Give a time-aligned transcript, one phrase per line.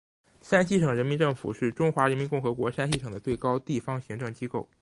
[0.41, 4.67] 山西省人民政府是中华人民共和国山西省的最高地方行政机构。